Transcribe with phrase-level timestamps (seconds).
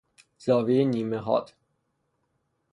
[0.37, 1.53] زاویهی نیمه حاد